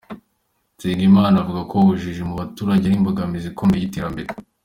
Nsengimana 0.75 1.35
avuga 1.41 1.61
ko 1.69 1.73
ubujiji 1.83 2.21
mu 2.29 2.33
baturage 2.41 2.83
ari 2.85 2.95
imbogamizi 2.99 3.47
ikomeye 3.49 3.81
y’iterambere. 3.81 4.29